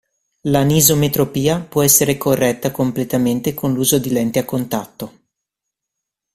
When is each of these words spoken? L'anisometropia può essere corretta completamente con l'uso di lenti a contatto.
L'anisometropia 0.45 1.59
può 1.59 1.83
essere 1.83 2.17
corretta 2.17 2.71
completamente 2.71 3.53
con 3.53 3.71
l'uso 3.71 3.99
di 3.99 4.09
lenti 4.11 4.39
a 4.39 4.45
contatto. 4.45 5.13